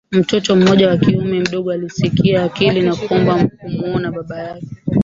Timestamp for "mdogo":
1.39-1.71